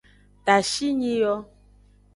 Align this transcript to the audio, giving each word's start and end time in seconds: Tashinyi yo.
Tashinyi 0.45 1.13
yo. 1.21 1.33